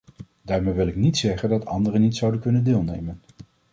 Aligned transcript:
Daarmee 0.41 0.73
wil 0.73 0.87
ik 0.87 0.95
niet 0.95 1.17
zeggen 1.17 1.49
dat 1.49 1.65
anderen 1.65 2.01
niet 2.01 2.15
zouden 2.15 2.39
kunnen 2.41 2.63
deelnemen. 2.63 3.19